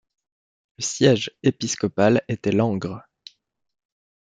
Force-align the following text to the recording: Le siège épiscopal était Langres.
Le 0.79 0.83
siège 0.83 1.29
épiscopal 1.43 2.23
était 2.27 2.51
Langres. 2.51 3.03